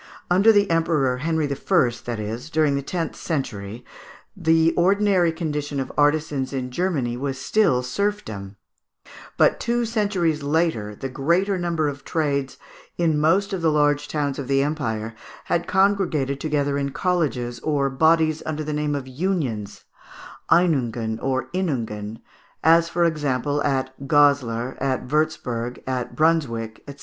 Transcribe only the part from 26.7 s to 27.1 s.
&c.